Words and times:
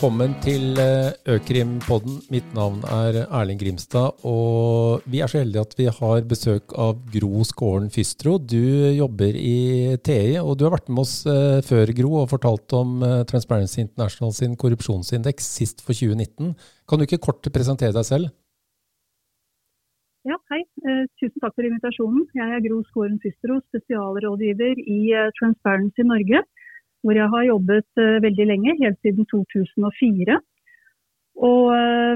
Velkommen 0.00 0.32
til 0.40 0.78
Økrimpodden. 0.80 1.20
Økrim-podden. 1.28 2.14
Mitt 2.32 2.54
navn 2.56 2.78
er 2.88 3.18
Erling 3.26 3.58
Grimstad, 3.60 4.22
og 4.24 5.02
vi 5.04 5.20
er 5.20 5.28
så 5.28 5.42
heldige 5.42 5.60
at 5.60 5.74
vi 5.76 5.88
har 5.92 6.22
besøk 6.24 6.72
av 6.72 7.02
Gro 7.12 7.44
Skåren 7.44 7.90
Fystro. 7.92 8.38
Du 8.40 8.56
jobber 8.96 9.36
i 9.36 9.98
TI, 10.00 10.38
og 10.40 10.56
du 10.56 10.64
har 10.64 10.72
vært 10.72 10.88
med 10.88 11.02
oss 11.04 11.26
eh, 11.28 11.60
før, 11.68 11.92
Gro, 11.98 12.14
og 12.22 12.30
fortalt 12.32 12.72
om 12.78 13.04
eh, 13.04 13.18
Transparency 13.28 13.82
International 13.84 14.32
sin 14.32 14.56
korrupsjonsindeks 14.56 15.52
sist 15.60 15.84
for 15.84 15.92
2019. 15.92 16.54
Kan 16.88 16.96
du 16.96 17.04
ikke 17.04 17.20
kort 17.28 17.52
presentere 17.52 17.92
deg 17.92 18.08
selv? 18.08 18.32
Ja, 20.28 20.36
hei. 20.52 20.60
Tusen 21.16 21.40
takk 21.40 21.54
for 21.56 21.64
invitasjonen. 21.64 22.26
Jeg 22.36 22.44
er 22.52 22.60
Gro 22.66 22.82
Skåren 22.90 23.16
Fystro, 23.22 23.56
spesialrådgiver 23.70 24.76
i 24.76 25.00
Transparency 25.38 26.04
Norge 26.04 26.42
hvor 27.00 27.16
jeg 27.16 27.28
har 27.32 27.44
jobbet 27.48 27.88
uh, 27.96 28.22
veldig 28.26 28.46
lenge, 28.52 28.76
helt 28.82 28.98
siden 29.04 29.24
2004. 29.32 30.40
Og 31.50 31.64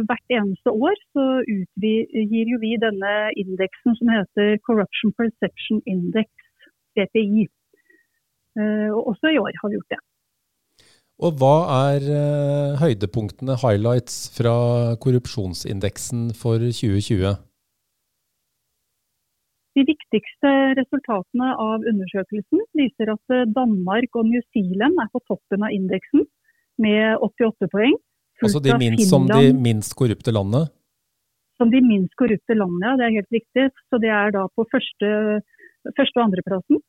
hvert 0.09 0.33
eneste 0.37 0.71
år 0.87 0.97
så 1.15 1.25
utgir 1.49 2.51
jo 2.53 2.59
vi 2.61 2.75
denne 2.83 3.13
indeksen 3.41 3.97
som 3.97 4.11
heter 4.13 4.59
Corruption 4.67 5.15
Perception 5.17 5.81
Index, 5.89 6.29
CPI. 6.93 7.47
Eh, 8.59 8.91
og 8.93 9.15
også 9.15 9.33
i 9.33 9.41
år 9.41 9.57
har 9.61 9.71
vi 9.71 9.79
gjort 9.79 9.95
det. 9.95 10.01
Og 11.25 11.41
hva 11.41 11.57
er 11.89 12.11
høydepunktene, 12.83 13.57
highlights, 13.65 14.29
fra 14.37 14.55
korrupsjonsindeksen 15.01 16.35
for 16.37 16.61
2020? 16.61 17.33
De 19.75 19.83
viktigste 19.83 20.51
resultatene 20.79 21.51
av 21.59 21.83
undersøkelsen 21.91 22.63
viser 22.79 23.11
at 23.15 23.35
eh, 23.35 23.47
Danmark 23.57 24.19
og 24.21 24.29
New 24.29 24.43
Zealand 24.55 25.01
er 25.03 25.11
på 25.11 25.23
toppen 25.27 25.67
av 25.67 25.75
indeksen 25.75 26.27
med 26.83 27.19
88 27.23 27.71
poeng. 27.73 27.97
Altså 28.43 28.61
de 28.63 28.75
minst, 28.79 29.09
som 29.11 29.27
de 29.31 29.51
minst 29.55 29.95
korrupte 29.99 30.35
landene? 30.35 30.69
Som 31.59 31.71
de 31.71 31.81
minst 31.83 32.15
korrupte 32.19 32.55
landene, 32.55 32.87
ja. 32.87 32.95
Det 32.99 33.07
er 33.07 33.17
helt 33.19 33.35
riktig. 33.35 33.67
Så 33.91 33.99
det 34.03 34.11
er 34.15 34.35
da 34.35 34.47
på 34.55 34.67
første, 34.71 35.11
første 35.95 36.21
og 36.21 36.25
andreplassen. 36.29 36.83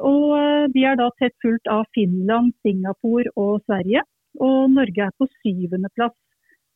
Og 0.00 0.34
eh, 0.38 0.66
de 0.74 0.84
er 0.88 0.98
da 1.00 1.10
tett 1.20 1.36
fulgt 1.44 1.70
av 1.70 1.84
Finland, 1.96 2.52
Singapore 2.64 3.32
og 3.36 3.60
Sverige. 3.68 4.04
Og 4.42 4.72
Norge 4.72 5.06
er 5.06 5.14
på 5.20 5.28
syvendeplass 5.42 6.16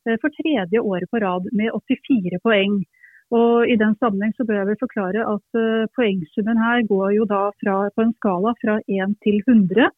eh, 0.07 0.17
for 0.21 0.33
tredje 0.37 0.81
året 0.81 1.09
på 1.11 1.21
rad 1.25 1.49
med 1.49 1.73
84 1.73 2.41
poeng. 2.45 2.81
Og 3.29 3.69
I 3.69 3.75
den 3.77 3.93
sammenheng 4.01 4.33
så 4.35 4.45
bør 4.45 4.57
jeg 4.57 4.67
vel 4.71 4.81
forklare 4.81 5.25
at 5.35 5.57
uh, 5.61 5.89
poengsummen 5.97 6.57
her 6.57 6.81
går 6.89 7.09
jo 7.17 7.27
da 7.29 7.43
fra, 7.61 7.75
på 7.93 8.05
en 8.05 8.15
skala 8.17 8.55
fra 8.61 8.79
1 8.89 9.13
til 9.25 9.37
100, 9.45 9.91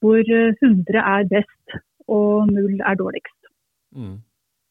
hvor 0.00 0.22
100 0.22 0.96
eh, 0.96 1.10
er 1.16 1.26
best 1.28 1.76
og 2.08 2.48
0 2.48 2.80
er 2.80 2.94
dårligst. 2.96 3.50
Mm. 3.92 4.16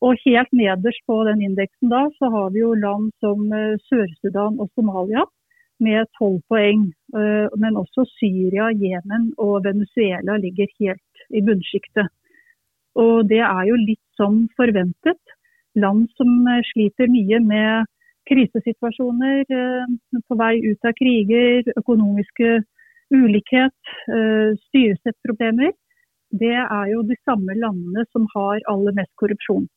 Og 0.01 0.17
Helt 0.25 0.53
nederst 0.53 1.03
på 1.09 1.17
den 1.29 1.43
indeksen 1.45 1.93
da, 1.93 2.07
så 2.17 2.29
har 2.33 2.49
vi 2.53 2.63
jo 2.63 2.73
land 2.73 3.11
som 3.21 3.43
uh, 3.53 3.77
Sør-Sudan 3.85 4.57
og 4.61 4.71
Somalia 4.73 5.25
med 5.79 6.09
12 6.17 6.41
poeng. 6.49 6.87
Uh, 7.13 7.45
men 7.61 7.77
også 7.77 8.07
Syria, 8.17 8.71
Jemen 8.73 9.29
og 9.37 9.61
Venezuela 9.67 10.39
ligger 10.41 10.73
helt 10.81 11.21
i 11.29 11.43
bunnsjiktet. 11.45 12.09
Og 12.97 13.29
det 13.29 13.43
er 13.45 13.63
jo 13.69 13.77
litt 13.77 14.05
som 14.17 14.47
forventet. 14.57 15.21
Land 15.77 16.07
som 16.17 16.49
sliter 16.71 17.05
mye 17.13 17.37
med 17.45 17.85
krisesituasjoner, 18.29 19.39
eh, 19.59 20.21
på 20.27 20.37
vei 20.39 20.55
ut 20.65 20.85
av 20.85 20.93
kriger, 20.99 21.63
økonomiske 21.79 22.61
ulikhet, 23.13 23.79
eh, 24.11 24.55
styresettproblemer, 24.67 25.73
det 26.31 26.57
er 26.59 26.85
jo 26.91 27.03
de 27.07 27.15
samme 27.23 27.55
landene 27.55 28.05
som 28.11 28.27
har 28.35 28.59
aller 28.67 28.93
mest 28.93 29.13
korrupsjon. 29.15 29.67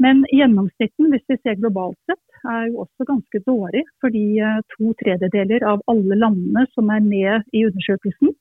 Men 0.00 0.24
gjennomsnitten, 0.32 1.10
hvis 1.12 1.24
vi 1.28 1.36
ser 1.42 1.58
globalt 1.60 1.98
sett, 2.08 2.22
er 2.48 2.68
jo 2.70 2.84
også 2.84 3.04
ganske 3.08 3.40
dårlig. 3.44 3.82
Fordi 4.00 4.24
eh, 4.40 4.60
to 4.76 4.94
tredjedeler 5.02 5.64
av 5.72 5.82
alle 5.92 6.16
landene 6.16 6.64
som 6.74 6.88
er 6.92 7.04
med 7.04 7.44
i 7.52 7.66
undersøkelsen, 7.68 8.32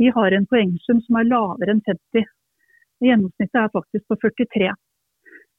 de 0.00 0.10
har 0.10 0.32
en 0.32 0.48
poengsum 0.50 1.02
som 1.04 1.20
er 1.20 1.28
lavere 1.28 1.76
enn 1.76 1.84
50. 1.86 2.24
Gjennomsnittet 3.04 3.60
er 3.60 3.74
faktisk 3.74 4.08
på 4.08 4.18
43. 4.24 4.72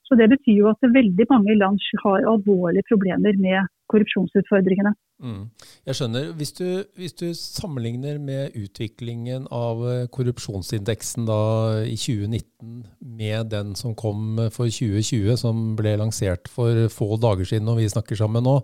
Så 0.05 0.17
Det 0.19 0.27
betyr 0.29 0.59
jo 0.59 0.69
at 0.69 0.85
veldig 0.85 1.25
mange 1.31 1.55
land 1.57 1.81
har 2.03 2.27
alvorlige 2.29 2.85
problemer 2.91 3.33
med 3.41 3.71
korrupsjonsutfordringene. 3.89 4.91
Mm. 5.23 5.47
Jeg 5.87 5.95
skjønner. 5.97 6.27
Hvis 6.35 6.51
du, 6.57 6.65
hvis 6.99 7.15
du, 7.15 7.25
sammenligner 7.37 8.17
med 8.19 8.55
utviklingen 8.59 9.45
av 9.53 9.81
eh, 9.87 10.07
korrupsjonsindeksen 10.11 11.27
da 11.29 11.39
i 11.87 11.95
2019 11.95 12.83
med 13.15 13.51
den 13.53 13.73
som 13.79 13.95
kom 13.95 14.37
for 14.53 14.67
2020, 14.67 15.37
som 15.39 15.63
ble 15.79 15.95
lansert 16.01 16.51
for 16.51 16.89
få 16.91 17.15
dager 17.21 17.47
siden 17.47 17.71
og 17.71 17.79
vi 17.79 17.87
snakker 17.91 18.19
sammen 18.19 18.45
nå, 18.45 18.59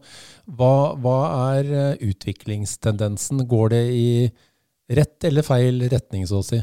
hva, 0.60 0.74
hva 1.00 1.18
er 1.56 1.72
eh, 1.72 2.06
utviklingstendensen? 2.12 3.46
Går 3.50 3.74
det 3.78 3.84
i 3.96 4.12
rett 4.92 5.30
eller 5.30 5.48
feil 5.48 5.88
retning, 5.90 6.28
så 6.28 6.42
å 6.42 6.46
si? 6.46 6.60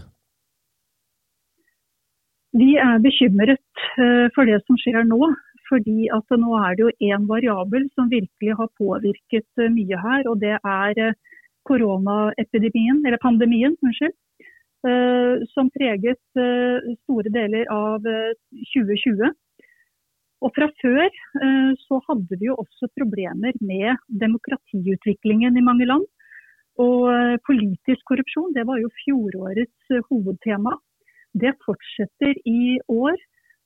Vi 2.58 2.74
er 2.80 2.98
bekymret 3.04 3.60
eh, 4.00 4.26
for 4.34 4.48
det 4.48 4.58
som 4.66 4.78
skjer 4.80 5.04
nå. 5.06 5.20
Fordi 5.68 6.06
at 6.16 6.32
nå 6.40 6.54
er 6.56 6.76
det 6.76 6.84
jo 6.86 7.10
én 7.10 7.26
variabel 7.28 7.82
som 7.92 8.08
virkelig 8.08 8.54
har 8.56 8.70
påvirket 8.80 9.60
eh, 9.60 9.72
mye 9.74 9.98
her. 10.04 10.24
Og 10.30 10.40
det 10.42 10.56
er 10.56 11.02
eh, 11.04 11.18
koronaepidemien, 11.68 13.02
eller 13.04 13.20
pandemien, 13.22 13.76
unnskyld. 13.84 14.16
Som 15.50 15.66
preget 15.74 16.20
store 16.38 17.30
deler 17.34 17.66
av 17.74 18.04
2020. 18.06 19.32
Og 20.46 20.52
fra 20.54 20.68
før 20.78 21.08
så 21.82 21.98
hadde 22.06 22.38
vi 22.38 22.46
jo 22.46 22.54
også 22.62 22.86
problemer 22.94 23.58
med 23.58 23.98
demokratiutviklingen 24.22 25.58
i 25.58 25.64
mange 25.66 25.88
land. 25.90 26.06
Og 26.78 27.10
politisk 27.50 28.06
korrupsjon 28.06 28.54
det 28.54 28.68
var 28.70 28.78
jo 28.78 28.94
fjorårets 29.02 29.98
hovedtema. 30.12 30.78
Det 31.34 31.54
fortsetter 31.64 32.34
i 32.46 32.78
år. 32.88 33.16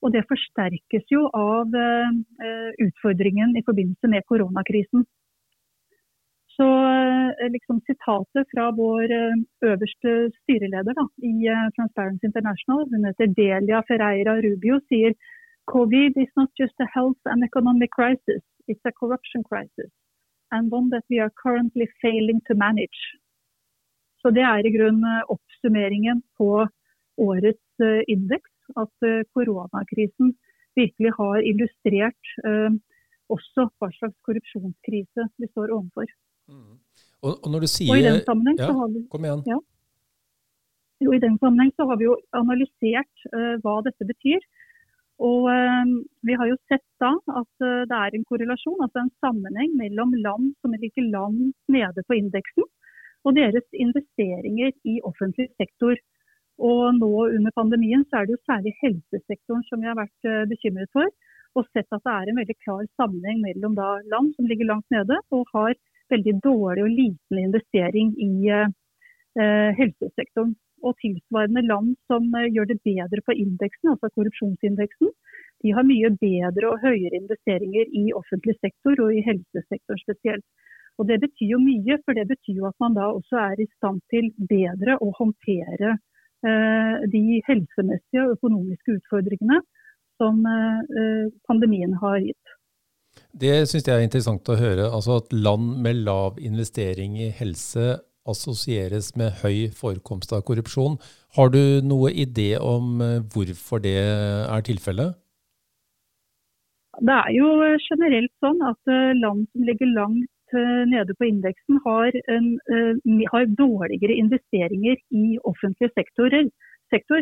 Og 0.03 0.11
det 0.11 0.25
forsterkes 0.27 1.05
jo 1.07 1.29
av 1.31 1.71
uh, 1.71 2.71
utfordringen 2.83 3.53
i 3.55 3.63
forbindelse 3.63 4.09
med 4.11 4.25
koronakrisen. 4.27 5.05
Så 6.57 6.67
uh, 6.67 7.45
liksom 7.53 7.79
sitatet 7.87 8.49
fra 8.51 8.65
vår 8.75 9.13
øverste 9.69 10.17
styreleder 10.41 10.97
da, 10.99 11.07
i 11.23 11.47
Transparency 11.77 12.27
International, 12.27 12.83
hun 12.91 13.07
heter 13.07 13.31
Delia 13.39 13.79
Ferreira 13.87 14.35
Rubio, 14.43 14.81
sier 14.91 15.15
Covid 15.71 16.17
is 16.17 16.31
not 16.35 16.49
just 16.59 16.75
a 16.79 16.87
health 16.93 17.21
and 17.25 17.43
economic 17.43 17.91
crisis, 17.91 18.43
it's 18.67 18.85
a 18.85 18.91
corruption 18.91 19.43
crisis. 19.43 19.91
And 20.51 20.71
one 20.71 20.89
that 20.89 21.05
we 21.09 21.19
are 21.19 21.31
currently 21.43 21.87
failing 22.01 22.41
to 22.47 22.53
manage. 22.55 22.99
Så 24.21 24.29
det 24.29 24.43
er 24.43 24.65
i 24.65 24.75
grunnen 24.77 25.23
oppsummeringen 25.33 26.21
på 26.37 26.67
årets 27.21 27.83
eh, 27.83 28.01
indeks 28.11 28.51
at 28.79 29.05
eh, 29.07 29.21
koronakrisen 29.35 30.33
virkelig 30.77 31.11
har 31.17 31.43
illustrert 31.45 32.33
eh, 32.47 32.71
også 33.33 33.67
hva 33.79 33.89
slags 33.97 34.17
korrupsjonskrise 34.27 35.27
vi 35.39 35.49
står 35.51 35.73
overfor. 35.75 36.09
Mm. 36.49 36.79
Og, 37.23 37.37
og, 37.37 37.47
når 37.53 37.65
du 37.65 37.69
sier... 37.71 37.93
Og 37.93 38.01
i 38.01 38.07
den 38.07 38.19
sammenheng 38.27 38.59
ja, 38.59 38.67
så 38.67 38.79
har 38.81 38.91
vi, 38.91 39.05
kom 39.11 39.27
igjen. 39.27 39.45
Ja, 39.47 39.59
jo, 41.03 41.13
I 41.15 41.21
den 41.23 41.37
sammenheng 41.41 41.71
så 41.75 41.87
har 41.89 41.99
vi 41.99 42.07
jo 42.07 42.17
analysert 42.37 43.25
uh, 43.31 43.55
hva 43.63 43.79
dette 43.87 44.07
betyr. 44.07 44.43
Og 45.23 45.47
uh, 45.47 45.93
Vi 46.27 46.37
har 46.39 46.49
jo 46.49 46.59
sett 46.71 46.85
da 47.03 47.11
at 47.39 47.65
uh, 47.65 47.83
det 47.89 47.97
er 47.99 48.15
en 48.15 48.25
korrelasjon, 48.29 48.79
altså 48.85 49.03
en 49.03 49.13
sammenheng 49.23 49.75
mellom 49.79 50.13
land 50.25 50.53
som 50.61 50.75
ligger 50.75 51.09
langt 51.15 51.57
nede 51.71 52.05
på 52.07 52.17
indeksen, 52.19 52.67
og 53.23 53.37
deres 53.39 53.67
investeringer 53.71 54.73
i 54.83 54.99
offentlig 55.07 55.47
sektor. 55.59 55.95
Og 56.61 56.99
nå 56.99 57.11
under 57.33 57.53
pandemien 57.55 58.03
så 58.05 58.19
er 58.19 58.27
det 58.27 58.35
jo 58.35 58.45
særlig 58.45 58.73
helsesektoren 58.83 59.63
som 59.69 59.81
vi 59.81 59.89
har 59.89 59.97
vært 59.97 60.29
eh, 60.29 60.43
bekymret 60.49 60.91
for. 60.93 61.09
Og 61.57 61.65
sett 61.69 61.89
at 61.93 62.03
det 62.05 62.13
er 62.13 62.29
en 62.29 62.39
veldig 62.41 62.57
klar 62.65 62.83
sammenheng 62.97 63.41
mellom 63.41 63.77
land 63.77 64.33
som 64.35 64.49
ligger 64.49 64.69
langt 64.69 64.89
nede 64.93 65.19
og 65.33 65.49
har 65.53 65.73
veldig 66.13 66.35
dårlig 66.45 66.83
og 66.85 66.93
liten 66.93 67.41
investering 67.41 68.13
i 68.21 68.49
eh, 68.53 68.69
helsesektoren. 69.79 70.53
Og 70.83 70.97
tilsvarende 70.99 71.63
land 71.65 71.95
som 72.11 72.29
eh, 72.37 72.51
gjør 72.53 72.69
det 72.69 72.81
bedre 72.85 73.25
på 73.25 73.37
indeksen, 73.45 73.93
altså 73.93 74.11
korrupsjonsindeksen, 74.13 75.13
de 75.63 75.71
har 75.71 75.85
mye 75.87 76.09
bedre 76.19 76.69
og 76.69 76.81
høyere 76.83 77.17
investeringer 77.21 77.89
i 77.95 78.09
offentlig 78.13 78.57
sektor 78.59 78.99
og 78.99 79.13
i 79.15 79.23
helsesektoren 79.25 80.01
spesielt. 80.01 80.45
Og 80.99 81.07
Det 81.09 81.21
betyr 81.23 81.55
jo 81.55 81.57
mye, 81.57 81.97
for 82.05 82.13
det 82.13 82.27
betyr 82.29 82.59
jo 82.59 82.65
at 82.69 82.75
man 82.83 82.93
da 82.93 83.07
også 83.09 83.39
er 83.41 83.61
i 83.63 83.69
stand 83.77 84.03
til 84.13 84.27
bedre 84.49 84.99
å 85.01 85.07
håndtere 85.17 85.95
Eh, 85.95 86.12
de 86.43 87.41
helsemessige 87.47 88.23
og 88.25 88.35
økonomiske 88.37 88.97
utfordringene 88.97 89.61
som 90.21 90.43
eh, 90.45 91.29
pandemien 91.47 91.95
har 92.01 92.19
gitt. 92.23 92.55
Det 93.33 93.63
syns 93.69 93.87
jeg 93.87 93.95
er 93.95 94.05
interessant 94.05 94.49
å 94.49 94.57
høre. 94.57 94.89
Altså 94.89 95.19
at 95.21 95.33
land 95.33 95.77
med 95.85 96.03
lav 96.07 96.39
investering 96.41 97.17
i 97.21 97.31
helse 97.33 97.97
assosieres 98.29 99.11
med 99.19 99.41
høy 99.41 99.69
forekomst 99.75 100.31
av 100.33 100.45
korrupsjon. 100.47 100.95
Har 101.35 101.51
du 101.53 101.81
noe 101.83 102.13
idé 102.13 102.53
om 102.61 103.01
hvorfor 103.33 103.83
det 103.83 103.97
er 103.99 104.63
tilfellet? 104.65 105.17
Det 107.01 107.15
er 107.17 107.31
jo 107.35 107.49
generelt 107.89 108.31
sånn 108.39 108.61
at 108.69 108.93
land 109.17 109.47
som 109.49 109.65
ligger 109.67 109.89
langt 109.97 110.32
nede 110.89 111.15
på 111.17 111.27
indeksen, 111.27 111.79
har, 111.85 112.15
en, 112.35 112.47
har 113.33 113.45
dårligere 113.59 114.17
investeringer 114.23 114.97
i 115.11 115.37
offentlige 115.43 115.93
sektorer, 115.97 116.49
sektor. 116.93 117.21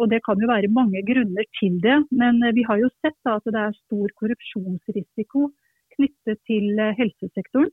Og 0.00 0.04
Det 0.10 0.20
kan 0.26 0.40
jo 0.42 0.48
være 0.50 0.74
mange 0.78 1.00
grunner 1.08 1.46
til 1.60 1.78
det, 1.86 1.98
men 2.10 2.42
vi 2.56 2.64
har 2.68 2.78
jo 2.82 2.90
sett 3.00 3.30
at 3.34 3.44
det 3.46 3.60
er 3.60 3.78
stor 3.84 4.08
korrupsjonsrisiko 4.20 5.48
knyttet 5.94 6.38
til 6.48 6.82
helsesektoren. 6.98 7.70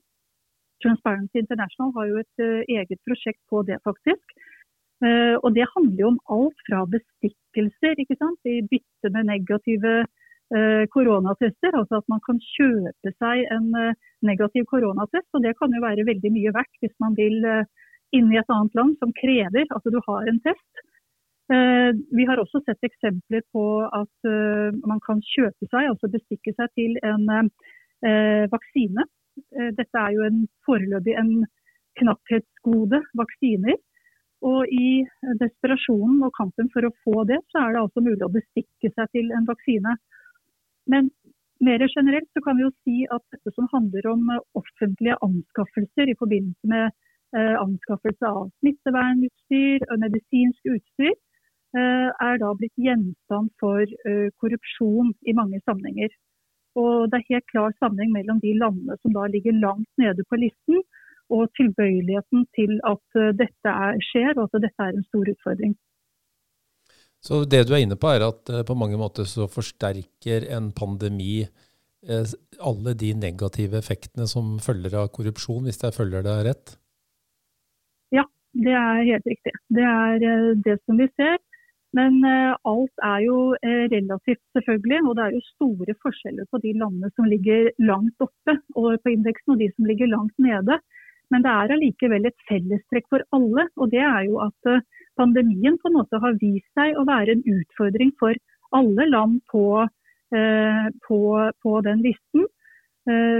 Transparency 0.83 1.35
International 1.43 1.91
har 1.97 2.05
jo 2.11 2.21
et 2.23 2.37
eget 2.77 2.99
prosjekt 3.07 3.41
på 3.51 3.63
det, 3.67 3.77
faktisk. 3.83 4.23
Og 5.43 5.49
Det 5.55 5.65
handler 5.75 5.99
jo 6.03 6.11
om 6.13 6.21
alt 6.35 6.59
fra 6.67 6.85
bestikkelser 6.95 7.99
i 7.99 8.61
bytte 8.71 9.11
med 9.15 9.29
negative 9.33 10.05
koronatester. 10.93 11.75
Altså 11.77 11.99
at 11.99 12.07
man 12.09 12.21
kan 12.25 12.39
kjøpe 12.41 13.11
seg 13.21 13.43
en 13.53 13.67
negativ 14.25 14.65
koronatest. 14.71 15.27
og 15.33 15.43
Det 15.45 15.53
kan 15.59 15.75
jo 15.75 15.81
være 15.83 16.07
veldig 16.07 16.31
mye 16.33 16.53
verdt 16.55 16.81
hvis 16.81 16.95
man 17.03 17.17
vil 17.19 17.37
inn 18.17 18.31
i 18.33 18.39
et 18.41 18.49
annet 18.49 18.73
land 18.79 18.95
som 18.97 19.13
krever 19.13 19.69
at 19.69 19.91
du 19.93 19.99
har 20.07 20.31
en 20.31 20.39
test. 20.41 20.83
Vi 22.17 22.25
har 22.25 22.41
også 22.41 22.63
sett 22.65 22.89
eksempler 22.89 23.45
på 23.53 23.65
at 23.85 24.31
man 24.89 25.03
kan 25.05 25.21
kjøpe 25.35 25.69
seg, 25.69 25.91
altså 25.91 26.09
bestikke 26.17 26.55
seg 26.57 26.73
til 26.73 26.97
en 27.05 27.29
vaksine 28.49 29.05
Eh, 29.55 29.71
dette 29.79 30.01
er 30.05 30.15
jo 30.15 30.25
en, 30.27 30.43
foreløpig 30.67 31.15
en 31.19 31.31
knapphetsgode, 31.99 33.01
vaksiner. 33.21 33.77
Og 34.49 34.71
i 34.71 35.03
desperasjonen 35.41 36.21
og 36.23 36.31
kampen 36.37 36.69
for 36.73 36.87
å 36.87 36.95
få 37.03 37.25
det, 37.27 37.41
så 37.51 37.65
er 37.65 37.75
det 37.75 37.81
altså 37.83 38.03
mulig 38.05 38.23
å 38.23 38.31
bestikke 38.31 38.91
seg 38.93 39.11
til 39.15 39.33
en 39.35 39.47
vaksine. 39.49 39.97
Men 40.91 41.09
mer 41.65 41.85
generelt 41.97 42.29
så 42.33 42.41
kan 42.45 42.57
vi 42.57 42.65
jo 42.65 42.73
si 42.85 42.97
at 43.15 43.23
dette 43.33 43.53
som 43.55 43.67
handler 43.73 44.07
om 44.13 44.29
offentlige 44.61 45.17
anskaffelser 45.27 46.11
i 46.11 46.17
forbindelse 46.21 46.71
med 46.73 46.85
eh, 47.37 47.55
anskaffelse 47.65 48.29
av 48.29 48.47
smittevernutstyr 48.61 49.85
og 49.89 49.99
medisinsk 50.05 50.71
utstyr, 50.75 51.15
eh, 51.77 52.09
er 52.29 52.41
da 52.41 52.53
blitt 52.57 52.85
gjenstand 52.87 53.51
for 53.61 53.83
eh, 53.83 54.29
korrupsjon 54.41 55.13
i 55.29 55.35
mange 55.41 55.61
sammenhenger. 55.65 56.15
Og 56.79 57.09
det 57.09 57.19
er 57.19 57.33
helt 57.33 57.51
klar 57.51 57.75
sammenheng 57.77 58.15
mellom 58.15 58.39
de 58.45 58.55
landene 58.63 58.97
som 59.01 59.13
da 59.17 59.27
ligger 59.27 59.61
langt 59.65 59.89
nede 60.01 60.25
på 60.29 60.39
listen, 60.41 60.83
og 61.29 61.51
tilbøyeligheten 61.59 62.45
til 62.57 62.79
at 62.93 63.19
eh, 63.21 63.33
dette 63.41 63.75
er, 63.85 64.01
skjer, 64.09 64.33
og 64.37 64.47
at 64.47 64.63
dette 64.65 64.87
er 64.87 64.95
en 64.95 65.07
stor 65.11 65.33
utfordring. 65.33 65.75
Så 67.25 67.43
det 67.51 67.65
du 67.67 67.73
er 67.75 67.83
inne 67.83 67.97
på, 67.99 68.11
er 68.11 68.23
at 68.29 68.51
eh, 68.51 68.65
på 68.67 68.77
mange 68.79 68.99
måter 68.99 69.27
så 69.27 69.49
forsterker 69.51 70.47
en 70.55 70.71
pandemi 70.75 71.41
eh, 71.43 72.31
alle 72.63 72.95
de 72.95 73.11
negative 73.17 73.79
effektene 73.81 74.27
som 74.29 74.57
følger 74.63 74.95
av 75.01 75.11
korrupsjon, 75.15 75.65
hvis 75.67 75.83
jeg 75.83 75.95
følger 75.97 76.23
det 76.25 76.37
rett? 76.47 76.73
Ja, 78.15 78.23
det 78.55 78.75
er 78.75 79.05
helt 79.11 79.27
riktig. 79.27 79.53
Det 79.67 79.85
er 79.85 80.55
det 80.63 80.79
som 80.85 80.99
vi 80.99 81.09
ser. 81.19 81.37
Men 81.97 82.21
alt 82.69 83.01
er 83.01 83.23
jo 83.25 83.37
relativt, 83.63 84.41
selvfølgelig. 84.53 84.99
Og 85.09 85.15
det 85.17 85.23
er 85.23 85.31
jo 85.33 85.39
store 85.55 85.95
forskjeller 86.05 86.45
på 86.53 86.59
de 86.61 86.75
landene 86.77 87.09
som 87.15 87.25
ligger 87.25 87.71
langt 87.81 88.21
oppe 88.21 88.53
og 88.77 88.91
på 89.01 89.13
indeksen, 89.15 89.55
og 89.55 89.63
de 89.63 89.71
som 89.73 89.87
ligger 89.89 90.11
langt 90.11 90.35
nede. 90.37 90.77
Men 91.29 91.45
det 91.45 91.53
er 91.53 91.73
allikevel 91.75 92.27
et 92.29 92.45
fellestrekk 92.49 93.07
for 93.13 93.25
alle. 93.35 93.67
Og 93.77 93.91
det 93.93 94.03
er 94.05 94.27
jo 94.27 94.39
at 94.45 94.69
uh, 94.69 94.83
pandemien 95.19 95.77
på 95.81 95.91
en 95.91 95.97
måte 95.99 96.21
har 96.23 96.37
vist 96.41 96.69
seg 96.77 96.97
å 96.97 97.07
være 97.09 97.37
en 97.37 97.43
utfordring 97.55 98.13
for 98.21 98.37
alle 98.77 99.05
land 99.09 99.39
på, 99.49 99.65
på, 100.29 101.19
på 101.65 101.71
den 101.81 102.03
listen. 102.05 102.43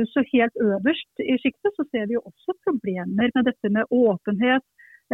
Så 0.09 0.23
helt 0.31 0.55
øverst 0.57 1.21
i 1.21 1.35
sjiktet 1.37 1.75
så 1.77 1.85
ser 1.91 2.07
vi 2.09 2.15
jo 2.15 2.23
også 2.25 2.55
problemer 2.65 3.29
med 3.35 3.45
dette 3.45 3.69
med 3.69 3.93
åpenhet, 3.93 4.65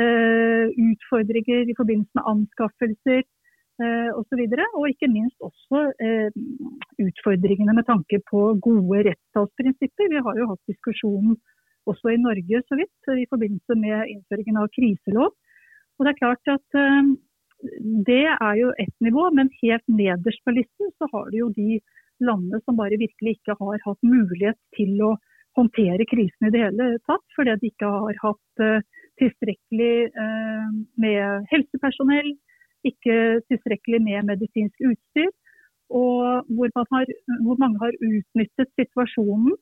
Eh, 0.03 0.65
utfordringer 0.91 1.69
i 1.71 1.75
forbindelse 1.79 2.17
med 2.17 2.27
anskaffelser 2.31 3.21
eh. 3.83 4.09
Og, 4.17 4.25
så 4.27 4.35
og 4.79 4.89
ikke 4.91 5.07
minst 5.07 5.39
også 5.39 5.79
eh, 6.05 6.29
utfordringene 7.05 7.75
med 7.77 7.85
tanke 7.87 8.19
på 8.31 8.41
gode 8.67 8.97
rettsstatsprinsipper. 9.07 10.11
Vi 10.11 10.23
har 10.25 10.35
jo 10.39 10.49
hatt 10.51 10.71
diskusjonen 10.71 11.37
også 11.89 12.13
i 12.13 12.21
Norge 12.21 12.61
så 12.67 12.77
vidt 12.79 13.11
i 13.13 13.27
forbindelse 13.31 13.77
med 13.79 14.11
innføringen 14.13 14.59
av 14.61 14.71
kriselov. 14.75 15.35
Og 15.95 16.05
det 16.05 16.11
er 16.11 16.21
klart 16.21 16.51
at 16.51 16.79
det 18.07 18.25
er 18.31 18.55
jo 18.59 18.73
ett 18.81 18.95
nivå, 19.01 19.29
men 19.37 19.51
helt 19.61 19.85
nederst 19.87 20.43
på 20.45 20.53
listen 20.57 20.91
så 20.99 21.07
har 21.13 21.29
du 21.31 21.37
jo 21.39 21.53
de 21.55 21.79
landene 22.23 22.59
som 22.65 22.77
bare 22.77 22.99
virkelig 22.99 23.37
ikke 23.37 23.55
har 23.59 23.79
hatt 23.85 24.03
mulighet 24.03 24.59
til 24.75 24.99
å 25.03 25.13
håndtere 25.55 26.07
krisen 26.09 26.49
i 26.49 26.51
det 26.51 26.65
hele 26.65 26.89
tatt, 27.07 27.23
fordi 27.35 27.55
de 27.61 27.71
ikke 27.71 27.91
har 27.91 28.19
hatt 28.21 28.65
tilstrekkelig 29.21 29.93
eh, 30.11 30.67
med 31.01 31.47
helsepersonell, 31.51 32.33
ikke 32.85 33.41
tilstrekkelig 33.49 34.01
med 34.03 34.29
medisinsk 34.29 34.87
utstyr. 34.91 35.31
Og 35.95 36.47
hvor, 36.57 36.71
har, 36.91 37.09
hvor 37.45 37.57
mange 37.61 37.77
har 37.81 37.93
utnyttet 38.01 38.71
situasjonen. 38.79 39.53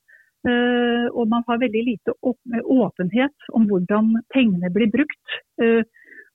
Uh, 0.44 1.07
og 1.16 1.30
man 1.31 1.44
har 1.48 1.62
veldig 1.62 1.84
lite 1.88 2.13
åpenhet 2.22 3.45
om 3.56 3.68
hvordan 3.69 4.10
pengene 4.36 4.72
blir 4.75 4.92
brukt. 4.92 5.38
Uh, 5.62 5.84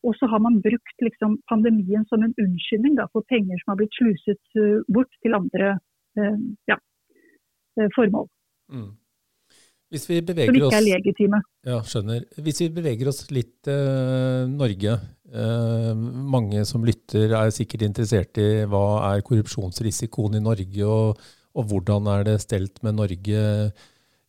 og 0.07 0.15
så 0.17 0.29
har 0.31 0.41
man 0.41 0.61
brukt 0.65 1.05
liksom, 1.05 1.41
pandemien 1.51 2.07
som 2.09 2.23
en 2.23 2.33
unnskyldning 2.39 2.97
da, 3.01 3.09
for 3.13 3.27
penger 3.29 3.59
som 3.61 3.75
har 3.75 3.81
blitt 3.83 3.99
sluset 3.99 4.41
uh, 4.61 4.81
bort 4.89 5.13
til 5.23 5.37
andre 5.37 5.77
ja, 6.67 6.75
formål. 7.95 8.25
Mm. 8.75 8.89
Hvis 9.89 10.05
vi 10.05 10.19
beveger 10.21 10.53
som 10.53 10.59
ikke 10.59 10.79
er 10.79 10.85
legitime. 10.85 11.39
Ja, 11.65 11.79
skjønner. 11.87 12.25
Hvis 12.45 12.61
vi 12.61 12.69
beveger 12.77 13.09
oss 13.09 13.23
litt 13.33 13.71
uh, 13.73 14.45
Norge. 14.51 14.99
Uh, 15.33 15.93
mange 16.29 16.65
som 16.69 16.85
lytter 16.85 17.33
er 17.33 17.53
sikkert 17.55 17.87
interessert 17.87 18.41
i 18.41 18.67
hva 18.69 18.85
er 19.13 19.25
korrupsjonsrisikoen 19.25 20.37
i 20.37 20.43
Norge, 20.45 20.85
og, 20.85 21.23
og 21.57 21.71
hvordan 21.71 22.11
er 22.19 22.27
det 22.29 22.37
stelt 22.45 22.83
med 22.85 22.99
Norge 23.01 23.47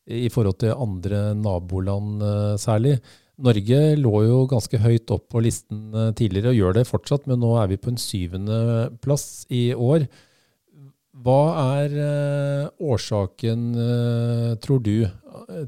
i 0.10 0.30
forhold 0.34 0.60
til 0.64 0.74
andre 0.74 1.34
naboland 1.38 2.24
uh, 2.24 2.56
særlig. 2.60 2.98
Norge 3.40 3.78
lå 3.96 4.16
jo 4.26 4.40
ganske 4.52 4.82
høyt 4.82 5.12
opp 5.16 5.30
på 5.32 5.44
listen 5.46 5.94
uh, 5.96 6.10
tidligere, 6.18 6.54
og 6.54 6.60
gjør 6.60 6.80
det 6.80 6.90
fortsatt, 6.90 7.30
men 7.30 7.42
nå 7.44 7.54
er 7.62 7.70
vi 7.72 7.80
på 7.80 7.94
en 7.94 8.02
syvende 8.02 8.58
plass 9.04 9.46
i 9.54 9.70
år. 9.76 10.10
Hva 11.20 11.40
er 11.78 11.96
uh, 12.00 12.92
årsaken, 12.92 13.72
tror 14.64 14.84
du, 14.84 15.08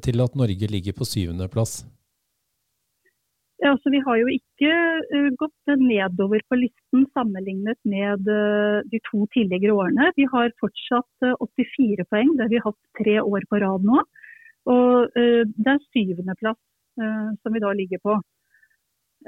til 0.04 0.24
at 0.24 0.38
Norge 0.40 0.70
ligger 0.72 0.96
på 0.96 1.08
syvendeplass? 1.08 1.82
Ja, 3.62 3.76
altså, 3.76 3.92
vi 3.94 4.00
har 4.02 4.18
jo 4.18 4.30
ikke 4.32 5.36
gått 5.38 5.74
nedover 5.78 6.42
på 6.50 6.58
listen 6.58 7.04
sammenlignet 7.14 7.78
med 7.86 8.26
de 8.26 9.02
to 9.06 9.28
tidligere 9.36 9.76
årene. 9.84 10.08
Vi 10.18 10.26
har 10.32 10.50
fortsatt 10.58 11.28
84 11.38 12.08
poeng, 12.10 12.32
det 12.40 12.48
har 12.48 12.54
vi 12.56 12.64
hatt 12.64 12.80
tre 12.98 13.20
år 13.22 13.46
på 13.52 13.62
rad 13.62 13.86
nå. 13.86 14.02
Og 14.70 15.16
det 15.16 15.72
er 15.72 15.80
syvendeplass 15.90 16.60
som 17.42 17.56
vi 17.56 17.62
da 17.64 17.72
ligger 17.74 17.98
på. 18.04 18.18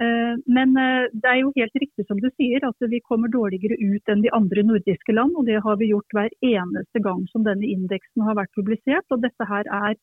Eh, 0.02 0.36
men 0.50 0.74
eh, 0.82 1.06
det 1.13 1.30
er 1.30 1.40
jo 1.44 1.52
helt 1.54 1.75
riktig 1.78 2.06
som 2.08 2.18
du 2.18 2.30
sier, 2.34 2.63
at 2.66 2.88
vi 2.90 3.02
kommer 3.06 3.30
dårligere 3.30 3.78
ut 3.78 4.10
enn 4.10 4.24
de 4.25 4.32
andre 4.34 4.63
nordiske 4.66 5.13
land. 5.13 5.36
og 5.38 5.46
Det 5.46 5.60
har 5.62 5.78
vi 5.78 5.92
gjort 5.92 6.16
hver 6.18 6.34
eneste 6.42 7.02
gang 7.06 7.22
som 7.30 7.46
denne 7.46 7.70
indeksen 7.70 8.25
har 8.25 8.40
vært 8.40 8.56
publisert. 8.58 9.06
og 9.13 9.22
Dette 9.22 9.50
her 9.50 9.70
er 9.70 9.94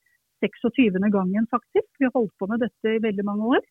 26. 0.47 1.11
gangen 1.11 1.51
faktisk. 1.51 1.91
Vi 1.99 2.07
har 2.07 2.15
holdt 2.15 2.35
på 2.39 2.47
med 2.47 2.63
dette 2.63 2.95
i 2.95 3.03
veldig 3.03 3.27
mange 3.27 3.51
år. 3.59 3.67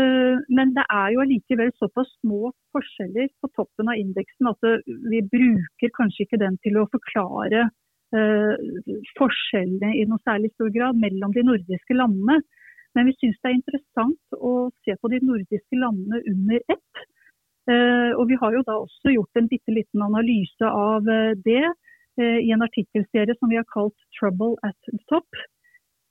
Eh, 0.00 0.40
men 0.48 0.72
det 0.78 0.86
er 0.88 1.12
jo 1.12 1.20
allikevel 1.26 1.74
såpass 1.76 2.08
små 2.22 2.54
forskjeller 2.72 3.28
på 3.44 3.52
toppen 3.52 3.92
av 3.92 4.00
indeksen 4.00 4.48
at 4.48 4.64
vi 5.12 5.20
bruker 5.28 5.92
kanskje 5.98 6.24
ikke 6.24 6.40
den 6.40 6.56
til 6.64 6.80
å 6.80 6.88
forklare 6.88 7.68
forskjellene 9.18 9.94
i 9.96 10.04
noe 10.08 10.20
særlig 10.26 10.50
stor 10.52 10.68
grad 10.74 10.98
mellom 11.00 11.32
de 11.32 11.44
nordiske 11.48 11.96
landene. 11.96 12.42
Men 12.92 13.08
vi 13.08 13.14
syns 13.16 13.38
det 13.40 13.50
er 13.50 13.56
interessant 13.56 14.36
å 14.36 14.52
se 14.84 14.96
på 15.00 15.10
de 15.12 15.22
nordiske 15.24 15.78
landene 15.80 16.20
under 16.28 16.60
ett. 16.74 17.06
Eh, 17.70 18.10
og 18.18 18.26
vi 18.26 18.36
har 18.40 18.56
jo 18.56 18.64
da 18.66 18.74
også 18.82 19.14
gjort 19.14 19.38
en 19.38 19.48
bitte 19.50 19.70
liten 19.70 20.02
analyse 20.02 20.66
av 20.66 21.06
eh, 21.06 21.34
det 21.46 21.62
eh, 21.62 22.38
i 22.42 22.50
en 22.50 22.64
artikkelserie 22.66 23.36
som 23.38 23.52
vi 23.52 23.60
har 23.60 23.68
kalt 23.70 23.94
'Trouble 24.16 24.56
at 24.66 24.76
the 24.90 24.98
Top'. 25.12 25.44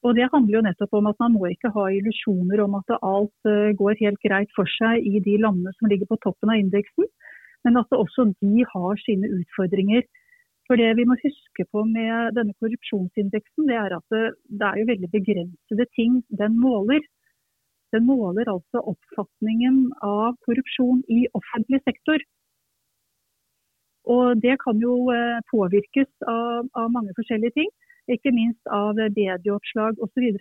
Og 0.01 0.15
Det 0.15 0.29
handler 0.33 0.55
jo 0.55 0.65
nettopp 0.65 0.93
om 0.97 1.07
at 1.11 1.19
man 1.19 1.35
må 1.35 1.51
ikke 1.51 1.69
ha 1.75 1.83
illusjoner 1.93 2.63
om 2.63 2.73
at 2.79 2.89
alt 3.05 3.49
går 3.77 3.99
helt 3.99 4.17
greit 4.25 4.49
for 4.55 4.65
seg 4.65 5.05
i 5.05 5.19
de 5.21 5.35
landene 5.37 5.69
som 5.77 5.91
ligger 5.91 6.09
på 6.09 6.17
toppen 6.23 6.49
av 6.49 6.57
indeksen, 6.57 7.05
men 7.63 7.77
at 7.77 7.93
også 7.93 8.33
de 8.41 8.65
har 8.65 8.97
sine 8.97 9.29
utfordringer. 9.29 10.01
For 10.71 10.79
det 10.79 10.93
vi 10.95 11.03
må 11.03 11.17
huske 11.19 11.65
på 11.75 11.81
med 11.83 12.37
denne 12.37 12.53
korrupsjonsindeksen, 12.63 13.65
det 13.67 13.75
er 13.75 13.91
at 13.97 14.13
det, 14.13 14.21
det 14.55 14.67
er 14.69 14.77
jo 14.79 14.85
veldig 14.87 15.09
begrensede 15.11 15.85
ting 15.97 16.13
den 16.41 16.55
måler. 16.63 17.03
Den 17.91 18.05
måler 18.07 18.47
altså 18.47 18.79
oppfatningen 18.93 19.81
av 19.99 20.37
korrupsjon 20.47 21.01
i 21.11 21.25
offentlig 21.35 21.81
sektor. 21.83 22.23
Og 24.15 24.39
det 24.45 24.55
kan 24.63 24.79
jo 24.79 24.95
eh, 25.11 25.43
påvirkes 25.51 26.07
av, 26.37 26.71
av 26.79 26.87
mange 26.95 27.11
forskjellige 27.19 27.57
ting, 27.59 27.69
ikke 28.15 28.31
minst 28.31 28.71
av 28.71 28.95
medieoppslag 29.19 29.99
osv. 29.99 30.39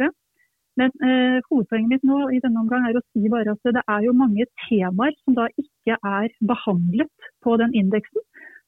Men 0.78 0.94
eh, 1.02 1.42
hovedpoenget 1.50 1.96
mitt 1.96 2.06
nå 2.06 2.22
i 2.30 2.38
denne 2.46 2.62
omgang 2.62 2.86
er 2.86 3.02
å 3.02 3.06
si 3.10 3.26
bare 3.34 3.58
at 3.58 3.74
det 3.74 3.82
er 3.82 4.06
jo 4.06 4.14
mange 4.14 4.46
temaer 4.68 5.18
som 5.24 5.34
da 5.42 5.50
ikke 5.58 5.98
er 5.98 6.30
behandlet 6.54 7.30
på 7.42 7.58
den 7.58 7.74
indeksen, 7.82 8.22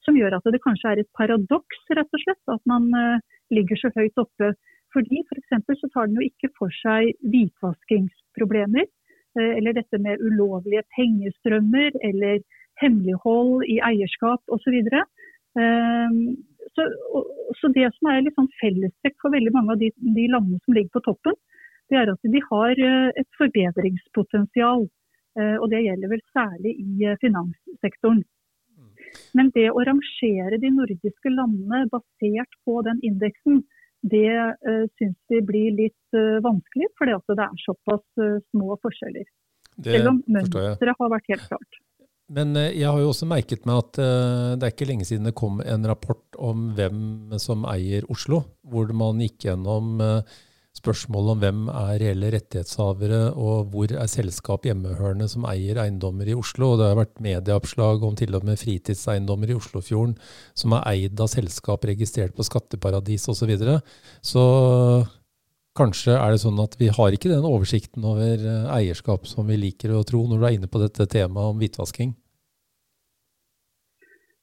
som 0.07 0.19
gjør 0.19 0.37
at 0.37 0.49
det 0.55 0.63
kanskje 0.65 0.93
er 0.93 1.03
et 1.03 1.11
paradoks 1.19 1.83
rett 1.97 2.17
og 2.17 2.23
slett, 2.25 2.43
at 2.51 2.63
man 2.71 2.89
eh, 2.99 3.23
ligger 3.55 3.79
så 3.79 3.93
høyt 3.97 4.19
oppe. 4.23 4.53
Fordi 4.93 5.23
F.eks. 5.25 5.53
For 5.67 5.79
så 5.79 5.91
tar 5.93 6.09
den 6.09 6.19
jo 6.21 6.29
ikke 6.29 6.51
for 6.59 6.75
seg 6.83 7.13
hvitvaskingsproblemer, 7.33 8.89
eh, 9.39 9.53
eller 9.59 9.79
dette 9.79 10.01
med 10.03 10.23
ulovlige 10.23 10.85
pengestrømmer, 10.97 11.97
eller 12.09 12.43
hemmelighold 12.83 13.67
i 13.71 13.79
eierskap 13.85 14.43
osv. 14.53 14.79
Så, 14.89 15.05
ehm, 15.61 16.19
så, 16.75 17.69
det 17.77 17.89
som 17.99 18.11
er 18.11 18.27
sånn 18.35 18.51
fellestrekk 18.61 19.19
for 19.21 19.35
veldig 19.35 19.53
mange 19.55 19.77
av 19.77 19.81
de, 19.83 19.93
de, 20.01 20.27
landene 20.33 20.61
som 20.65 20.77
ligger 20.77 20.97
på 20.97 21.07
toppen, 21.11 21.37
det 21.93 21.99
er 22.01 22.11
at 22.11 22.33
de 22.35 22.43
har 22.49 22.85
eh, 22.91 23.09
et 23.23 23.41
forbedringspotensial. 23.41 24.89
Og 25.33 25.63
det 25.73 25.79
gjelder 25.81 26.11
vel 26.13 26.21
særlig 26.37 26.75
i 26.77 27.07
finanssektoren. 27.23 28.19
Men 29.37 29.53
det 29.57 29.69
å 29.73 29.85
rangere 29.89 30.59
de 30.61 30.73
nordiske 30.75 31.33
landene 31.33 31.87
basert 31.93 32.59
på 32.67 32.81
den 32.87 33.01
indeksen, 33.07 33.63
det 34.03 34.29
uh, 34.35 34.85
syns 34.99 35.17
vi 35.31 35.39
blir 35.47 35.71
litt 35.79 36.19
uh, 36.19 36.43
vanskelig, 36.45 36.91
fordi 36.99 37.17
det 37.39 37.47
er 37.47 37.63
såpass 37.63 38.05
uh, 38.21 38.43
små 38.51 38.77
forskjeller. 38.83 39.25
Det 39.79 39.97
Selv 39.97 40.13
om 40.13 40.21
mønsteret 40.29 40.99
har 40.99 41.13
vært 41.15 41.33
helt 41.33 41.49
klart. 41.49 41.83
Men 42.33 42.55
jeg 42.57 42.87
har 42.89 42.97
jo 43.01 43.11
også 43.11 43.27
merket 43.29 43.67
meg 43.69 43.81
at 43.83 43.99
det 43.99 44.65
er 44.65 44.73
ikke 44.73 44.87
lenge 44.89 45.05
siden 45.05 45.27
det 45.29 45.35
kom 45.37 45.59
en 45.61 45.83
rapport 45.85 46.39
om 46.41 46.71
hvem 46.77 47.35
som 47.43 47.67
eier 47.69 48.07
Oslo, 48.13 48.39
hvor 48.65 48.89
man 48.97 49.21
gikk 49.21 49.49
gjennom 49.51 50.01
uh, 50.01 50.23
spørsmålet 50.77 51.33
om 51.35 51.41
hvem 51.43 51.63
er 51.69 51.99
reelle 52.01 52.31
rettighetshavere, 52.33 53.21
og 53.37 53.73
hvor 53.73 53.93
er 53.93 54.11
selskap 54.11 54.65
hjemmehørende 54.67 55.29
som 55.31 55.45
eier 55.51 55.83
eiendommer 55.85 56.31
i 56.31 56.37
Oslo. 56.39 56.73
Og 56.73 56.81
det 56.81 56.89
har 56.89 57.01
vært 57.03 57.23
medieoppslag 57.25 58.07
om 58.09 58.17
til 58.19 58.39
og 58.39 58.47
med 58.49 58.61
fritidseiendommer 58.61 59.53
i 59.53 59.59
Oslofjorden 59.59 60.17
som 60.59 60.77
er 60.79 60.87
eid 60.95 61.21
av 61.21 61.31
selskap 61.33 61.85
registrert 61.89 62.37
på 62.37 62.47
skatteparadis 62.49 63.29
osv. 63.29 63.43
Så, 63.43 63.51
videre. 63.51 63.81
så 64.23 64.43
kanskje 65.77 66.15
er 66.15 66.33
det 66.33 66.43
sånn 66.45 66.61
at 66.63 66.77
vi 66.79 66.93
har 66.95 67.15
ikke 67.15 67.33
den 67.33 67.47
oversikten 67.49 68.07
over 68.07 68.47
eierskap 68.77 69.27
som 69.27 69.51
vi 69.51 69.59
liker 69.59 69.97
å 69.97 70.05
tro, 70.07 70.23
når 70.29 70.39
du 70.39 70.47
er 70.47 70.59
inne 70.59 70.71
på 70.71 70.83
dette 70.83 71.09
temaet 71.11 71.53
om 71.53 71.59
hvitvasking? 71.61 72.15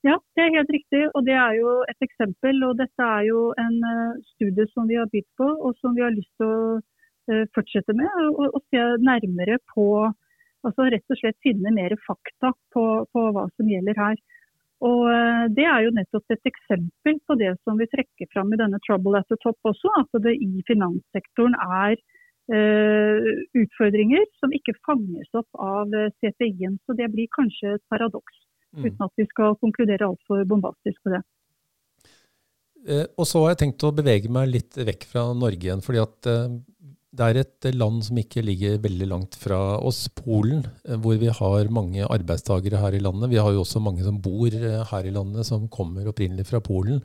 Ja, 0.07 0.15
det 0.35 0.43
er 0.45 0.55
helt 0.55 0.71
riktig. 0.71 1.01
Og 1.15 1.25
det 1.27 1.35
er 1.35 1.57
jo 1.59 1.73
et 1.91 2.07
eksempel. 2.07 2.63
Og 2.69 2.77
dette 2.79 3.03
er 3.17 3.25
jo 3.27 3.49
en 3.59 3.75
uh, 3.83 4.15
studie 4.35 4.67
som 4.71 4.87
vi 4.87 4.95
har 4.99 5.11
bydd 5.11 5.27
på, 5.39 5.47
og 5.67 5.75
som 5.81 5.95
vi 5.97 6.05
har 6.05 6.15
lyst 6.15 6.31
til 6.39 6.47
å 6.47 6.79
uh, 6.79 7.45
fortsette 7.55 7.95
med. 7.97 8.07
Og, 8.31 8.45
og, 8.47 8.61
se 8.71 8.89
nærmere 9.11 9.61
på 9.75 9.91
Altså 10.67 10.89
rett 10.91 11.13
og 11.13 11.15
slett 11.15 11.37
finne 11.39 11.71
mer 11.71 11.93
fakta 12.03 12.49
på, 12.75 12.81
på 13.15 13.21
hva 13.31 13.45
som 13.55 13.69
gjelder 13.71 13.95
her. 13.95 14.17
Og 14.83 15.05
uh, 15.07 15.45
Det 15.55 15.63
er 15.63 15.85
jo 15.85 15.93
nettopp 15.95 16.35
et 16.35 16.49
eksempel 16.51 17.15
på 17.27 17.37
det 17.39 17.53
som 17.63 17.79
vi 17.79 17.87
trekker 17.87 18.27
fram 18.33 18.51
i 18.51 18.59
denne 18.59 18.81
Trouble 18.83 19.21
at 19.21 19.27
the 19.31 19.39
Top 19.39 19.55
også. 19.71 19.93
At 20.01 20.19
det 20.25 20.35
i 20.35 20.63
finanssektoren 20.67 21.55
er 21.83 21.99
utfordringer 22.49 24.23
som 24.41 24.49
ikke 24.57 24.73
fanges 24.81 25.29
opp 25.37 25.59
av 25.61 25.93
CPI-en. 26.17 26.79
Så 26.81 26.97
det 26.97 27.11
blir 27.13 27.29
kanskje 27.35 27.75
et 27.75 27.83
paradoks. 27.93 28.48
Mm. 28.75 28.85
Uten 28.85 29.05
at 29.05 29.13
vi 29.17 29.25
skal 29.29 29.57
konkludere 29.63 30.07
altfor 30.09 30.45
bombastisk 30.49 31.01
på 31.05 31.15
det. 31.15 31.23
Eh, 32.87 33.05
og 33.19 33.27
så 33.27 33.43
har 33.43 33.53
jeg 33.53 33.63
tenkt 33.65 33.85
å 33.85 33.95
bevege 33.95 34.31
meg 34.31 34.51
litt 34.53 34.77
vekk 34.77 35.07
fra 35.09 35.29
Norge 35.35 35.67
igjen. 35.67 35.83
fordi 35.83 36.03
at 36.03 36.29
eh, 36.31 36.59
det 37.09 37.25
er 37.25 37.39
et 37.41 37.67
land 37.73 38.03
som 38.05 38.19
ikke 38.21 38.43
ligger 38.45 38.77
veldig 38.83 39.07
langt 39.09 39.35
fra 39.41 39.57
oss, 39.81 40.03
Polen, 40.13 40.61
eh, 40.85 40.95
hvor 40.95 41.17
vi 41.19 41.31
har 41.33 41.73
mange 41.73 42.05
arbeidstakere 42.05 42.79
her 42.79 42.95
i 42.95 43.03
landet. 43.03 43.31
Vi 43.33 43.41
har 43.41 43.51
jo 43.51 43.65
også 43.65 43.81
mange 43.83 44.05
som 44.05 44.21
bor 44.21 44.47
her 44.53 45.09
i 45.09 45.13
landet, 45.13 45.47
som 45.49 45.67
kommer 45.67 46.07
opprinnelig 46.07 46.47
fra 46.47 46.61
Polen. 46.63 47.01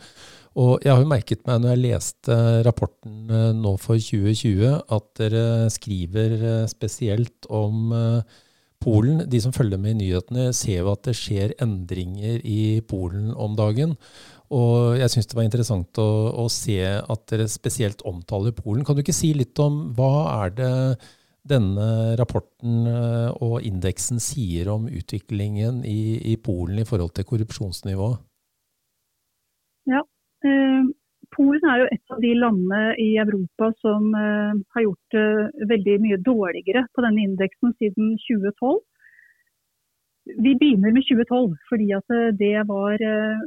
Og 0.54 0.84
jeg 0.84 0.92
har 0.92 1.02
jo 1.02 1.10
merket 1.10 1.42
meg 1.48 1.62
når 1.62 1.74
jeg 1.74 1.82
leste 1.82 2.36
rapporten 2.62 3.32
nå 3.58 3.74
for 3.82 3.98
2020, 3.98 4.84
at 4.94 5.08
dere 5.18 5.46
skriver 5.74 6.68
spesielt 6.70 7.48
om 7.50 7.90
Polen, 8.84 9.24
de 9.30 9.40
som 9.40 9.54
følger 9.54 9.80
med 9.80 9.94
i 9.94 9.98
nyhetene, 10.02 10.50
ser 10.56 10.82
jo 10.82 10.92
at 10.92 11.06
det 11.08 11.16
skjer 11.16 11.56
endringer 11.64 12.42
i 12.44 12.80
Polen 12.88 13.32
om 13.32 13.56
dagen. 13.56 13.96
Og 14.54 14.98
jeg 15.00 15.10
syns 15.10 15.28
det 15.30 15.38
var 15.38 15.46
interessant 15.46 16.00
å, 16.02 16.08
å, 16.44 16.46
se 16.52 16.78
at 16.84 17.26
dere 17.32 17.48
spesielt 17.50 18.04
omtaler 18.06 18.54
Polen. 18.56 18.84
Kan 18.84 18.98
du 18.98 19.02
ikke 19.02 19.16
si 19.16 19.32
litt 19.36 19.58
om 19.62 19.86
hva 19.96 20.12
er 20.44 20.56
det 20.58 20.74
denne 21.48 22.14
rapporten 22.20 22.86
eh, 22.88 23.30
og 23.44 23.64
indeksen 23.68 24.20
sier 24.22 24.70
om 24.72 24.86
utviklingen 24.88 25.82
i, 25.88 26.16
i 26.32 26.36
Polen 26.40 26.80
i 26.80 26.86
forhold 26.88 27.12
til 27.16 27.26
korrupsjonsnivået? 27.28 28.20
Ja, 29.90 30.00
eh, 30.44 30.86
Polen 31.34 31.68
er 31.70 31.82
jo 31.82 31.90
et 31.92 32.14
av 32.14 32.22
de 32.22 32.32
landene 32.38 32.94
i 33.02 33.10
Europa 33.22 33.70
som 33.82 34.10
uh, 34.14 34.54
har 34.74 34.84
gjort 34.86 35.14
det 35.16 35.68
veldig 35.70 35.94
mye 36.04 36.18
dårligere 36.26 36.84
på 36.94 37.04
denne 37.04 37.24
indeksen 37.28 37.74
siden 37.80 38.14
2012. 38.24 38.82
Vi 40.44 40.54
begynner 40.56 40.94
med 40.94 41.04
2012, 41.04 41.56
fordi 41.68 41.88
uh, 41.98 42.30
det 42.38 42.54
var 42.70 43.02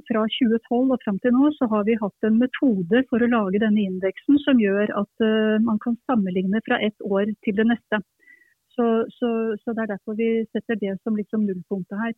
fra 0.10 0.26
2012 0.36 0.94
og 0.98 1.02
fram 1.06 1.18
til 1.24 1.34
nå 1.38 1.54
så 1.56 1.70
har 1.72 1.88
vi 1.88 1.98
hatt 2.04 2.28
en 2.28 2.40
metode 2.44 3.04
for 3.10 3.24
å 3.24 3.32
lage 3.32 3.64
denne 3.64 3.88
indeksen 3.88 4.40
som 4.44 4.62
gjør 4.62 4.94
at 5.02 5.28
man 5.64 5.80
kan 5.84 5.98
sammenligne 6.10 6.62
fra 6.68 6.80
ett 6.84 7.08
år 7.08 7.32
til 7.46 7.58
det 7.58 7.70
neste. 7.72 8.04
Så, 8.78 8.86
så, 9.18 9.30
så 9.64 9.74
Det 9.74 9.84
er 9.84 9.94
derfor 9.96 10.14
vi 10.20 10.46
setter 10.54 10.78
det 10.78 11.00
som 11.02 11.16
liksom 11.18 11.48
nullpunktet 11.48 11.98
her. 12.04 12.14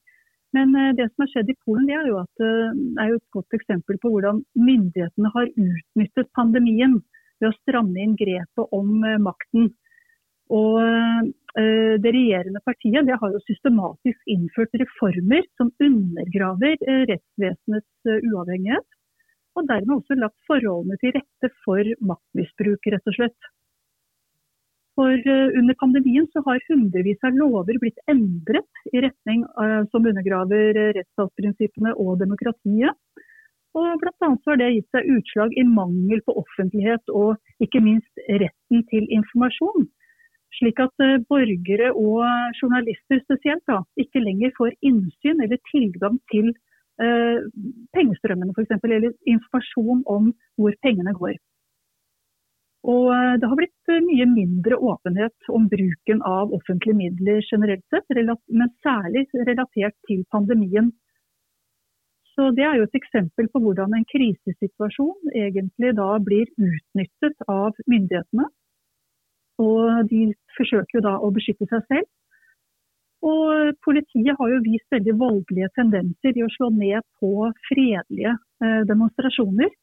Men 0.57 0.75
eh, 0.75 0.93
det 0.97 1.09
som 1.11 1.23
har 1.23 1.31
skjedd 1.33 1.51
i 1.53 1.57
Polen, 1.65 1.87
det 1.89 1.97
er 1.97 2.07
jo, 2.09 2.19
at, 2.23 2.43
eh, 2.45 2.77
er 3.03 3.11
jo 3.11 3.19
et 3.19 3.35
godt 3.35 3.57
eksempel 3.57 3.99
på 4.01 4.11
hvordan 4.13 4.41
myndighetene 4.57 5.33
har 5.35 5.51
utnyttet 5.51 6.31
pandemien 6.37 6.97
ved 7.39 7.51
å 7.51 7.57
stramme 7.61 8.01
inn 8.03 8.15
grepet 8.19 8.75
om 8.75 9.03
eh, 9.05 9.19
makten. 9.29 9.71
Og 10.49 10.81
Det 11.59 12.11
regjerende 12.13 12.61
partiet 12.65 13.05
det 13.05 13.17
har 13.21 13.33
jo 13.33 13.39
systematisk 13.43 14.31
innført 14.33 14.73
reformer 14.81 15.43
som 15.59 15.69
undergraver 15.83 16.77
rettsvesenets 17.09 18.09
uavhengighet. 18.31 18.85
Og 19.57 19.67
dermed 19.69 19.95
også 19.97 20.17
lagt 20.17 20.37
forholdene 20.49 20.97
til 21.01 21.13
rette 21.17 21.51
for 21.65 21.91
maktmisbruk, 22.11 22.89
rett 22.93 23.11
og 23.11 23.17
slett. 23.17 23.49
For 24.99 25.15
eh, 25.15 25.49
under 25.59 25.75
pandemien 25.79 26.25
så 26.33 26.41
har 26.43 26.59
hundrevis 26.67 27.21
av 27.23 27.37
lover 27.39 27.77
blitt 27.79 28.01
endret 28.11 28.81
i 28.91 28.99
retning 29.05 29.45
uh, 29.55 29.85
som 29.93 30.03
undergraver 30.09 30.75
uh, 30.75 30.89
rettsstatsprinsippene 30.97 31.93
og 32.03 32.17
demokratiet. 32.19 32.97
Og 33.79 33.85
annet 33.87 34.49
har 34.49 34.59
det 34.59 34.67
gitt 34.73 34.97
seg 34.97 35.07
utslag 35.13 35.55
i 35.55 35.63
mangel 35.63 36.19
på 36.25 36.35
offentlighet 36.41 37.13
og 37.15 37.63
ikke 37.63 37.79
minst 37.85 38.23
retten 38.27 38.83
til 38.91 39.07
informasjon. 39.15 39.87
Slik 40.57 40.81
at 40.83 41.05
borgere 41.29 41.93
og 41.93 42.25
journalister 42.59 43.21
spesielt 43.21 43.63
da, 43.69 43.83
ikke 44.01 44.23
lenger 44.25 44.51
får 44.57 44.73
innsyn 44.89 45.45
eller 45.45 45.61
tilgang 45.69 46.17
til 46.33 46.49
pengestrømmene 47.93 48.57
f.eks. 48.57 48.81
Eller 48.81 49.13
informasjon 49.29 50.01
om 50.17 50.33
hvor 50.57 50.75
pengene 50.83 51.13
går. 51.21 51.37
Og 52.88 53.09
eh, 53.12 53.36
det 53.39 53.50
har 53.50 53.59
blitt 53.59 53.91
eh, 53.91 54.03
mye 54.05 54.27
mindre 54.31 54.77
åpenhet 54.79 55.51
om 55.51 55.67
bruken 55.71 56.21
av 56.24 56.53
offentlige 56.55 56.95
midler 56.95 57.41
generelt 57.51 57.83
sett, 57.91 58.07
men 58.48 58.71
særlig 58.86 59.27
relatert 59.48 59.98
til 60.07 60.24
pandemien. 60.31 60.93
Så 62.36 62.51
Det 62.55 62.63
er 62.63 62.77
jo 62.79 62.86
et 62.88 62.95
eksempel 62.95 63.50
på 63.51 63.59
hvordan 63.59 63.93
en 63.98 64.05
krisesituasjon 64.07 65.33
egentlig 65.36 65.91
da 65.98 66.13
blir 66.24 66.48
utnyttet 66.55 67.36
av 67.51 67.75
myndighetene. 67.83 68.45
Og 69.59 70.07
de 70.07 70.21
forsøker 70.55 71.00
jo 71.00 71.03
da 71.03 71.17
å 71.19 71.33
beskytte 71.36 71.67
seg 71.67 71.83
selv. 71.91 72.07
Og 73.27 73.75
politiet 73.83 74.39
har 74.39 74.53
jo 74.53 74.62
vist 74.63 74.88
veldig 74.95 75.17
voldelige 75.19 75.67
tendenser 75.75 76.38
i 76.38 76.45
å 76.45 76.53
slå 76.53 76.69
ned 76.71 77.03
på 77.19 77.50
fredelige 77.67 78.38
eh, 78.63 78.81
demonstrasjoner. 78.88 79.74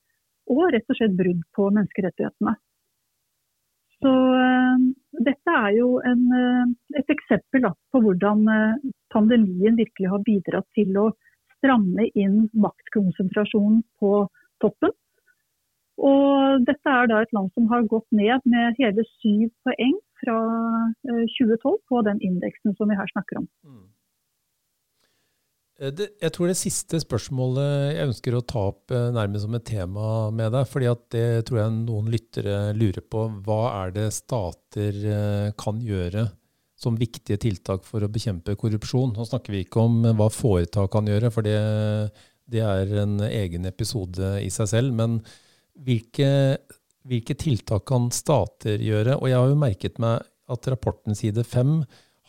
Og 0.49 0.71
rett 0.73 0.89
og 0.89 0.97
slett 0.97 1.19
brudd 1.19 1.45
på 1.59 1.69
menneskerettighetene. 1.75 2.57
Så 4.05 4.13
uh, 4.13 4.83
dette 5.25 5.55
er 5.61 5.71
jo 5.79 5.97
en, 6.05 6.27
uh, 6.29 6.67
et 6.99 7.13
eksempel 7.15 7.65
da, 7.65 7.73
på 7.93 8.03
hvordan 8.05 8.45
uh, 8.51 8.93
pandemien 9.15 9.79
virkelig 9.79 10.13
har 10.13 10.25
bidratt 10.27 10.69
til 10.77 10.93
å 11.01 11.09
stramme 11.57 12.09
inn 12.15 12.45
maktkonsentrasjonen 12.67 13.81
på 14.01 14.13
toppen. 14.65 14.93
Og 15.97 16.67
dette 16.69 16.93
er 16.93 17.09
da 17.09 17.23
et 17.25 17.33
land 17.33 17.49
som 17.57 17.71
har 17.71 17.89
gått 17.89 18.07
ned 18.13 18.45
med 18.45 18.77
hele 18.77 19.05
syv 19.17 19.49
poeng 19.65 19.97
fra 20.21 20.37
2012 21.09 21.79
på 21.89 22.03
den 22.05 22.21
indeksen 22.25 22.77
som 22.77 22.93
vi 22.93 22.99
her 22.99 23.09
snakker 23.15 23.41
om. 23.41 23.47
Mm. 23.65 23.87
Eh, 25.81 25.93
det, 25.93 26.09
jeg 26.23 26.33
tror 26.35 26.51
det 26.51 26.59
siste 26.59 27.01
spørsmålet 27.03 27.97
jeg 27.97 28.09
ønsker 28.09 28.37
å 28.37 28.45
ta 28.49 28.65
opp 28.71 28.95
eh, 28.95 29.11
nærmest 29.15 29.47
som 29.47 29.57
et 29.59 29.67
tema 29.69 30.31
med 30.35 30.55
deg, 30.55 30.69
fordi 30.71 30.89
at 30.91 31.05
det 31.13 31.27
tror 31.49 31.63
jeg 31.63 31.77
noen 31.83 32.11
lyttere 32.13 32.59
lurer 32.77 33.05
på. 33.05 33.27
Hva 33.47 33.61
er 33.83 33.97
det 33.97 34.09
stater 34.17 35.03
eh, 35.13 35.51
kan 35.61 35.83
gjøre 35.85 36.29
som 36.77 36.97
viktige 37.01 37.41
tiltak 37.41 37.85
for 37.89 38.05
å 38.05 38.13
bekjempe 38.13 38.57
korrupsjon? 38.61 39.15
Nå 39.17 39.29
snakker 39.29 39.55
vi 39.55 39.65
ikke 39.65 39.85
om 39.85 40.03
hva 40.17 40.31
foretak 40.33 40.91
kan 40.93 41.09
gjøre, 41.09 41.33
for 41.33 41.47
det, 41.47 41.59
det 42.49 42.65
er 42.65 42.97
en 43.05 43.21
egen 43.29 43.69
episode 43.69 44.37
i 44.43 44.51
seg 44.53 44.73
selv. 44.73 44.97
Men 44.97 45.21
hvilke, 45.87 46.29
hvilke 47.09 47.37
tiltak 47.41 47.87
kan 47.89 48.11
stater 48.13 48.81
gjøre? 48.85 49.17
Og 49.21 49.31
jeg 49.33 49.41
har 49.41 49.53
jo 49.53 49.61
merket 49.61 50.01
meg 50.03 50.25
at 50.53 50.69
rapporten 50.71 51.17
side 51.19 51.43
fem 51.49 51.81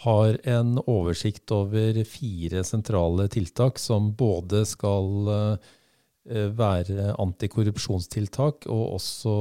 har 0.03 0.37
en 0.45 0.77
oversikt 0.85 1.51
over 1.55 1.97
fire 2.05 2.63
sentrale 2.67 3.25
tiltak 3.33 3.79
som 3.81 4.11
både 4.17 4.61
skal 4.69 5.31
eh, 5.33 6.49
være 6.53 7.15
antikorrupsjonstiltak 7.17 8.67
og 8.69 8.83
også 8.99 9.33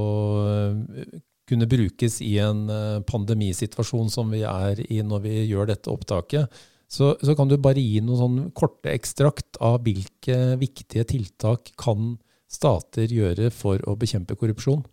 eh, 0.46 1.18
kunne 1.46 1.68
brukes 1.70 2.20
i 2.24 2.36
en 2.42 2.64
eh, 2.72 3.02
pandemisituasjon 3.06 4.08
som 4.12 4.32
vi 4.32 4.42
er 4.48 4.80
i 4.88 5.02
når 5.04 5.26
vi 5.26 5.36
gjør 5.44 5.70
dette 5.74 5.92
opptaket. 5.92 6.64
Så, 6.88 7.16
så 7.20 7.34
kan 7.36 7.50
du 7.50 7.58
bare 7.58 7.82
gi 7.82 8.00
noen 8.00 8.20
sånn 8.20 8.50
korte 8.56 8.92
ekstrakt 8.94 9.58
av 9.60 9.82
hvilke 9.84 10.54
viktige 10.60 11.04
tiltak 11.10 11.72
kan 11.78 12.14
stater 12.48 13.10
gjøre 13.10 13.50
for 13.52 13.82
å 13.90 13.96
bekjempe 13.98 14.38
korrupsjon? 14.38 14.86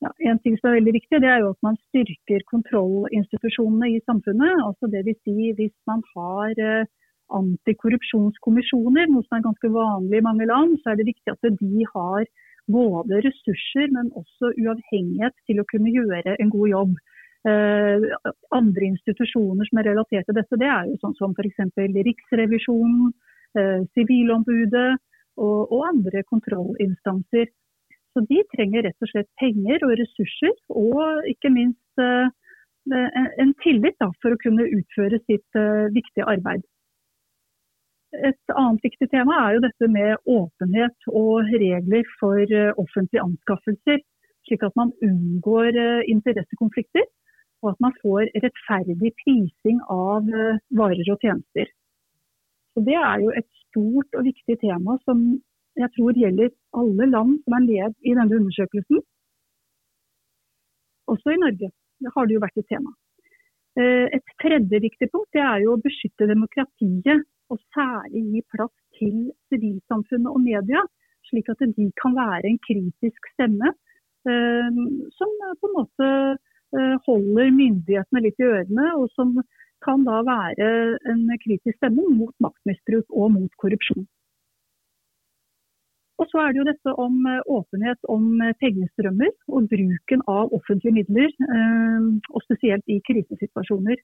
Ja, 0.00 0.10
en 0.30 0.38
ting 0.40 0.56
som 0.56 0.70
er 0.70 0.78
veldig 0.78 0.94
viktig, 0.96 1.18
det 1.20 1.28
er 1.28 1.42
jo 1.42 1.50
at 1.52 1.66
man 1.66 1.76
styrker 1.90 2.44
kontrollinstitusjonene 2.48 3.90
i 3.92 3.98
samfunnet. 4.08 4.62
altså 4.64 4.88
vil 4.92 5.12
Si, 5.24 5.50
hvis 5.58 5.76
man 5.90 6.00
har 6.14 6.56
eh, 6.56 6.88
antikorrupsjonskommisjoner, 7.40 9.10
noe 9.10 9.26
som 9.26 9.36
er 9.36 9.44
ganske 9.44 9.72
vanlig 9.74 10.20
i 10.20 10.24
mange 10.24 10.48
land, 10.48 10.78
så 10.80 10.92
er 10.92 11.00
det 11.00 11.10
viktig 11.10 11.34
at 11.34 11.52
de 11.60 11.84
har 11.92 12.24
både 12.70 13.20
ressurser, 13.26 13.92
men 13.92 14.08
også 14.16 14.54
uavhengighet 14.62 15.36
til 15.46 15.60
å 15.60 15.68
kunne 15.68 15.92
gjøre 15.92 16.36
en 16.38 16.52
god 16.56 16.68
jobb. 16.72 16.96
Eh, 17.50 18.08
andre 18.56 18.90
institusjoner 18.92 19.68
som 19.68 19.80
er 19.80 19.90
relatert 19.92 20.26
til 20.28 20.36
dette, 20.36 20.60
det 20.60 20.68
er 20.68 20.88
jo 20.88 20.98
sånn 21.00 21.16
som 21.20 21.36
f.eks. 21.36 21.60
Riksrevisjonen, 22.08 23.12
eh, 23.56 23.80
Sivilombudet 23.96 24.90
og, 25.40 25.60
og 25.68 25.88
andre 25.92 26.24
kontrollinstanser. 26.28 27.52
Så 28.14 28.24
de 28.26 28.42
trenger 28.54 28.86
rett 28.86 29.04
og 29.04 29.10
slett 29.12 29.28
penger 29.38 29.84
og 29.86 29.94
ressurser, 30.00 30.54
og 30.74 31.28
ikke 31.30 31.52
minst 31.54 32.02
eh, 32.02 32.30
en 33.42 33.54
tillit 33.62 33.98
da, 34.02 34.10
for 34.22 34.34
å 34.34 34.40
kunne 34.42 34.66
utføre 34.66 35.20
sitt 35.28 35.58
eh, 35.58 35.86
viktige 35.94 36.26
arbeid. 36.32 36.64
Et 38.26 38.54
annet 38.58 38.82
viktig 38.82 39.06
tema 39.12 39.36
er 39.44 39.54
jo 39.54 39.62
dette 39.62 39.88
med 39.94 40.30
åpenhet 40.34 41.10
og 41.12 41.52
regler 41.62 42.08
for 42.18 42.42
eh, 42.42 42.72
offentlige 42.82 43.22
anskaffelser. 43.22 44.02
Slik 44.48 44.64
at 44.66 44.74
man 44.74 44.90
unngår 45.04 45.76
interessekonflikter, 46.10 47.04
og 47.62 47.74
at 47.74 47.82
man 47.84 47.92
får 48.00 48.30
rettferdig 48.42 49.12
prising 49.20 49.82
av 49.92 50.26
varer 50.80 51.10
og 51.12 51.20
tjenester. 51.20 51.68
Så 52.72 52.82
Det 52.88 52.96
er 52.96 53.20
jo 53.20 53.30
et 53.36 53.46
stort 53.66 54.16
og 54.16 54.24
viktig 54.26 54.56
tema 54.64 54.96
som 55.04 55.20
jeg 55.80 55.92
tror 55.96 56.18
gjelder 56.22 56.50
alle 56.80 57.06
land 57.10 57.36
som 57.44 57.56
er 57.56 57.66
led 57.66 57.94
i 58.04 58.16
denne 58.16 58.40
undersøkelsen. 58.40 59.02
Også 61.10 61.34
i 61.34 61.40
Norge 61.40 61.70
det 62.00 62.12
har 62.14 62.26
det 62.26 62.36
jo 62.36 62.42
vært 62.44 62.60
et 62.60 62.68
tema. 62.70 62.92
Eh, 63.78 64.06
et 64.16 64.32
tredje 64.42 64.80
viktig 64.82 65.10
punkt 65.12 65.36
er 65.38 65.60
jo 65.64 65.76
å 65.76 65.82
beskytte 65.84 66.28
demokratiet, 66.30 67.26
og 67.50 67.58
særlig 67.74 68.22
gi 68.32 68.42
plass 68.54 68.74
til 68.98 69.14
sivilsamfunnet 69.50 70.30
og 70.30 70.42
media, 70.44 70.82
slik 71.28 71.50
at 71.52 71.62
de 71.76 71.88
kan 72.00 72.14
være 72.16 72.46
en 72.48 72.60
kritisk 72.66 73.30
stemme 73.34 73.72
eh, 74.28 74.78
som 75.16 75.34
på 75.60 75.70
en 75.70 75.76
måte 75.76 76.10
eh, 76.10 76.94
holder 77.08 77.50
myndighetene 77.56 78.24
litt 78.26 78.40
i 78.40 78.48
ørene, 78.48 78.92
og 78.96 79.10
som 79.16 79.34
kan 79.84 80.04
da 80.06 80.20
være 80.26 80.70
en 81.10 81.26
kritisk 81.42 81.78
stemme 81.78 82.04
mot 82.16 82.34
maktmisbruk 82.44 83.06
og 83.10 83.32
mot 83.36 83.60
korrupsjon. 83.62 84.06
Og 86.20 86.28
så 86.28 86.40
er 86.42 86.52
det 86.52 86.60
jo 86.60 86.68
dette 86.68 86.92
om 87.00 87.14
eh, 87.28 87.40
åpenhet 87.48 88.08
om 88.14 88.24
eh, 88.44 88.56
pengestrømmer 88.60 89.30
og 89.48 89.68
bruken 89.72 90.24
av 90.28 90.52
offentlige 90.56 90.96
midler, 90.98 91.30
eh, 91.46 92.08
og 92.34 92.44
spesielt 92.44 92.92
i 92.92 92.98
krisesituasjoner. 93.08 94.02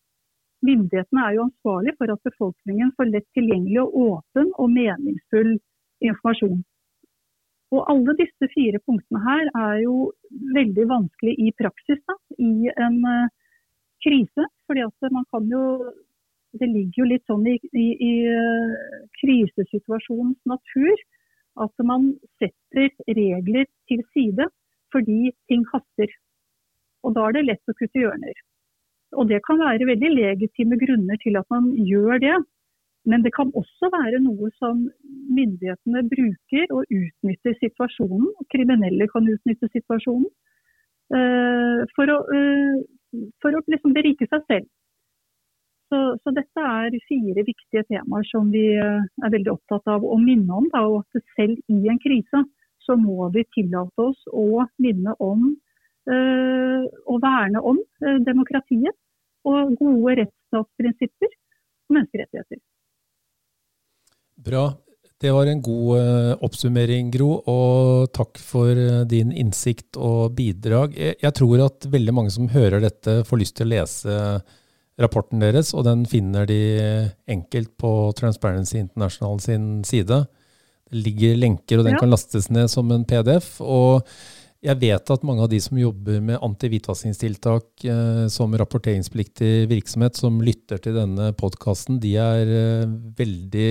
Myndighetene 0.64 1.26
er 1.26 1.36
jo 1.36 1.44
ansvarlig 1.44 1.92
for 1.98 2.12
at 2.14 2.22
befolkningen 2.24 2.94
får 2.96 3.10
lett 3.12 3.28
tilgjengelig 3.36 3.82
og 3.82 3.98
åpen 4.06 4.48
og 4.56 4.72
meningsfull 4.72 5.58
informasjon. 6.08 6.62
Og 7.76 7.90
alle 7.92 8.14
disse 8.16 8.48
fire 8.54 8.80
punktene 8.86 9.20
her 9.26 9.50
er 9.60 9.82
jo 9.82 9.96
veldig 10.56 10.86
vanskelig 10.88 11.34
i 11.42 11.52
praksis 11.60 12.00
da, 12.08 12.16
i 12.40 12.70
en 12.86 13.02
krise. 14.06 14.46
fordi 14.66 14.84
at 14.86 15.12
man 15.12 15.26
kan 15.34 15.50
jo 15.50 15.62
Det 16.56 16.68
ligger 16.72 17.02
jo 17.02 17.04
litt 17.10 17.26
sånn 17.28 17.44
i, 17.46 17.58
i, 17.76 17.86
i 18.00 18.12
krisesituasjonens 19.20 20.38
natur 20.48 20.94
at 21.64 21.84
man 21.90 22.10
setter 22.40 22.90
regler 23.18 23.66
til 23.88 24.02
side 24.14 24.48
fordi 24.94 25.32
ting 25.50 25.64
haster. 25.72 26.10
Og 27.04 27.14
da 27.16 27.26
er 27.26 27.36
det 27.36 27.46
lett 27.46 27.70
å 27.70 27.74
kutte 27.78 28.00
hjørner. 28.00 28.36
Og 29.16 29.28
det 29.30 29.40
kan 29.46 29.60
være 29.60 29.88
veldig 29.88 30.10
legitime 30.14 30.78
grunner 30.80 31.18
til 31.22 31.38
at 31.40 31.46
man 31.52 31.68
gjør 31.88 32.20
det. 32.22 32.36
Men 33.06 33.22
det 33.22 33.32
kan 33.36 33.52
også 33.54 33.90
være 33.94 34.18
noe 34.24 34.50
som 34.58 34.80
myndighetene 35.36 36.02
bruker 36.10 36.72
og 36.74 36.90
utnytter 36.90 37.54
situasjonen. 37.60 38.32
Kriminelle 38.50 39.06
kan 39.12 39.28
utnytte 39.30 39.70
situasjonen 39.70 40.26
uh, 41.14 41.84
for 41.94 42.10
å, 42.10 42.18
uh, 42.26 42.80
for 43.44 43.54
å 43.54 43.62
liksom 43.70 43.94
berike 43.94 44.26
seg 44.32 44.42
selv. 44.50 44.66
Så, 45.86 45.98
så, 46.22 46.32
dette 46.34 46.62
er 46.66 46.94
fire 47.06 47.44
viktige 47.46 47.84
temaer 47.86 48.26
som 48.26 48.48
vi 48.50 48.64
eh, 48.74 49.04
er 49.22 49.32
veldig 49.34 49.52
opptatt 49.52 49.86
av 49.92 50.02
å 50.02 50.16
minne 50.18 50.58
om. 50.58 50.66
Da, 50.72 50.82
og 50.82 51.04
at 51.04 51.22
selv 51.38 51.60
i 51.70 51.86
en 51.92 52.00
krise 52.02 52.42
så 52.82 52.96
må 52.98 53.28
vi 53.34 53.44
tillate 53.54 54.08
oss 54.08 54.18
å 54.34 54.64
minne 54.82 55.14
om 55.22 55.52
øh, 56.10 56.82
og 57.06 57.20
verne 57.22 57.62
om 57.62 57.78
øh, 57.78 58.18
demokratiet 58.26 58.94
og 59.46 59.76
gode 59.78 60.16
rettsstatsprinsipper 60.22 61.30
og 61.30 61.98
menneskerettigheter. 61.98 62.60
Bra. 64.50 64.66
Det 65.22 65.30
var 65.32 65.48
en 65.48 65.62
god 65.64 66.42
oppsummering, 66.44 67.08
Gro, 67.14 67.38
og 67.48 68.10
takk 68.12 68.36
for 68.36 68.76
din 69.08 69.30
innsikt 69.32 69.96
og 69.96 70.34
bidrag. 70.36 70.92
Jeg, 70.92 71.32
tror 71.38 71.62
at 71.64 71.86
veldig 71.88 72.12
mange 72.12 72.34
som 72.34 72.50
hører 72.52 72.84
dette, 72.84 73.22
får 73.24 73.40
lyst 73.40 73.56
til 73.56 73.64
å 73.64 73.72
lese 73.72 74.18
rapporten 75.00 75.42
deres, 75.42 75.74
og 75.76 75.84
den 75.86 76.06
finner 76.08 76.48
de 76.48 76.60
enkelt 77.28 77.74
på 77.80 77.90
Transparency 78.16 78.78
International 78.80 79.40
sin 79.44 79.84
side. 79.84 80.24
Det 80.86 81.04
ligger 81.04 81.36
lenker, 81.36 81.78
og 81.78 81.88
den 81.88 81.98
ja. 81.98 82.00
kan 82.00 82.12
lastes 82.12 82.48
ned 82.48 82.70
som 82.72 82.90
en 82.94 83.04
PDF. 83.08 83.60
og 83.60 84.06
jeg 84.66 84.80
vet 84.80 85.10
at 85.12 85.24
mange 85.26 85.44
av 85.44 85.50
de 85.52 85.58
som 85.62 85.78
jobber 85.78 86.22
med 86.24 86.40
anti-hvitvaskingstiltak 86.42 87.84
eh, 87.86 88.22
som 88.32 88.54
rapporteringspliktig 88.56 89.68
virksomhet, 89.70 90.16
som 90.18 90.40
lytter 90.42 90.80
til 90.82 90.96
denne 90.96 91.30
podkasten, 91.38 92.00
de 92.02 92.14
er 92.18 92.50
eh, 92.50 92.94
veldig 93.18 93.68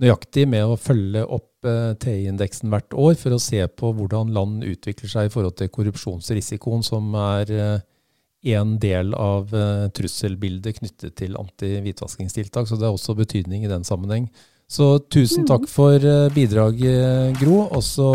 nøyaktige 0.00 0.48
med 0.50 0.66
å 0.66 0.78
følge 0.80 1.22
opp 1.22 1.68
eh, 1.68 1.92
TI-indeksen 2.00 2.72
hvert 2.72 2.96
år 2.96 3.14
for 3.20 3.36
å 3.36 3.42
se 3.42 3.60
på 3.68 3.92
hvordan 3.98 4.32
land 4.34 4.64
utvikler 4.66 5.12
seg 5.12 5.28
i 5.28 5.32
forhold 5.34 5.58
til 5.60 5.70
korrupsjonsrisikoen, 5.76 6.82
som 6.86 7.12
er 7.20 7.54
eh, 8.44 8.56
en 8.60 8.78
del 8.80 9.14
av 9.14 9.52
uh, 9.54 9.88
trusselbildet 9.94 10.78
knyttet 10.80 11.16
til 11.20 11.36
anti-hvitvaskingstiltak. 11.40 12.68
Så 12.68 12.78
det 12.78 12.88
har 12.88 12.96
også 12.96 13.16
betydning 13.18 13.64
i 13.64 13.70
den 13.70 13.84
sammenheng. 13.84 14.30
Så 14.70 15.00
tusen 15.10 15.48
takk 15.48 15.64
mm. 15.66 15.70
for 15.72 16.04
uh, 16.06 16.30
bidraget, 16.34 17.38
Gro. 17.40 17.64
Og 17.68 17.82
så 17.84 18.10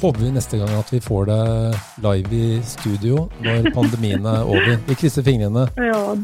håper 0.00 0.20
vi 0.24 0.32
neste 0.34 0.60
gang 0.60 0.72
at 0.78 0.92
vi 0.92 1.02
får 1.04 1.28
deg 1.28 1.82
live 2.06 2.38
i 2.38 2.60
studio 2.66 3.26
når 3.44 3.72
pandemien 3.76 4.24
er 4.26 4.46
over. 4.46 4.78
Vi 4.88 4.98
krysser 4.98 5.26
fingrene. 5.26 5.68
Ja, 5.76 6.16